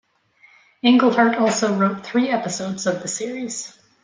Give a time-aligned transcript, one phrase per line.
[0.81, 3.77] Englehart also wrote three episodes of the series.